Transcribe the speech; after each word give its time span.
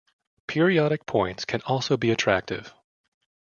Periodic 0.47 1.05
points 1.05 1.45
can 1.45 1.61
also 1.61 1.95
be 1.95 2.09
attractive. 2.09 2.73